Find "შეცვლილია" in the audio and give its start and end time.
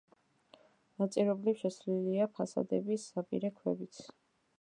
1.59-2.27